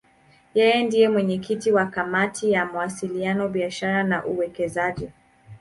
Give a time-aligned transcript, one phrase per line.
[0.57, 5.09] Yeye ndiye mwenyekiti wa Kamati ya Mawasiliano, Biashara na Uwekezaji.